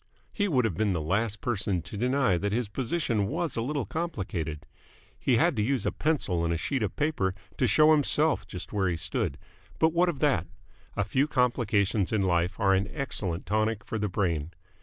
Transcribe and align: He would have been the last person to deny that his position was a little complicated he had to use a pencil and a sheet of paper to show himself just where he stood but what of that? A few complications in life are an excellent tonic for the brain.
He 0.33 0.47
would 0.47 0.65
have 0.65 0.73
been 0.73 0.93
the 0.93 0.99
last 0.99 1.41
person 1.41 1.83
to 1.83 1.95
deny 1.95 2.35
that 2.35 2.51
his 2.51 2.67
position 2.69 3.27
was 3.27 3.55
a 3.55 3.61
little 3.61 3.85
complicated 3.85 4.65
he 5.19 5.37
had 5.37 5.55
to 5.57 5.61
use 5.61 5.85
a 5.85 5.91
pencil 5.91 6.43
and 6.43 6.51
a 6.51 6.57
sheet 6.57 6.81
of 6.81 6.95
paper 6.95 7.35
to 7.59 7.67
show 7.67 7.91
himself 7.91 8.47
just 8.47 8.73
where 8.73 8.89
he 8.89 8.97
stood 8.97 9.37
but 9.77 9.93
what 9.93 10.09
of 10.09 10.17
that? 10.17 10.47
A 10.97 11.03
few 11.03 11.27
complications 11.27 12.11
in 12.11 12.23
life 12.23 12.59
are 12.59 12.73
an 12.73 12.87
excellent 12.91 13.45
tonic 13.45 13.83
for 13.83 13.99
the 13.99 14.09
brain. 14.09 14.49